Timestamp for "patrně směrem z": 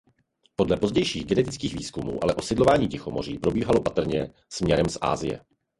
3.81-4.97